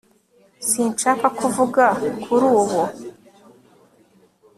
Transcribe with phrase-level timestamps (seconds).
[0.69, 1.83] sinshaka kuvuga
[2.23, 2.81] kuri ubu